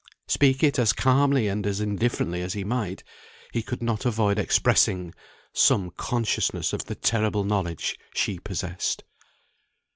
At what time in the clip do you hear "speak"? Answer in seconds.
0.25-0.63